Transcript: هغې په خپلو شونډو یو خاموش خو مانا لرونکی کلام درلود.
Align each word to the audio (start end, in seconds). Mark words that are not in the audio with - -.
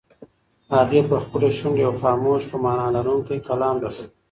هغې 0.75 1.01
په 1.09 1.15
خپلو 1.23 1.47
شونډو 1.57 1.81
یو 1.85 1.93
خاموش 2.01 2.41
خو 2.49 2.57
مانا 2.63 2.87
لرونکی 2.95 3.37
کلام 3.47 3.75
درلود. 3.83 4.09